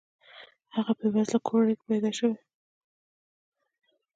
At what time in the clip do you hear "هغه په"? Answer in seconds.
0.75-1.05